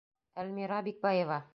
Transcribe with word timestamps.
Әлмира 0.43 0.81
БИКБАЕВА. 0.89 1.43